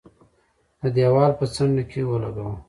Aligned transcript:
د 0.81 0.83
دېوال 0.95 1.31
په 1.39 1.45
څنډه 1.55 1.83
کې 1.89 2.01
ولګاوه. 2.09 2.53